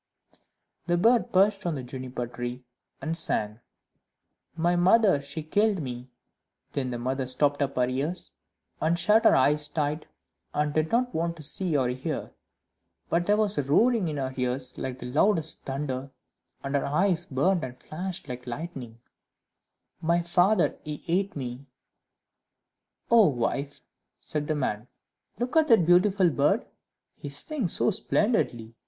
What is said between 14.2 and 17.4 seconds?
ears like the loudest thunder, and her eyes